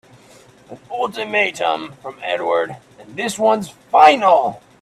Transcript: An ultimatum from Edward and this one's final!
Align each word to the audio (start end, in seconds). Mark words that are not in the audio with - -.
An 0.71 0.79
ultimatum 0.89 1.91
from 2.01 2.17
Edward 2.23 2.75
and 2.97 3.15
this 3.15 3.37
one's 3.37 3.69
final! 3.69 4.59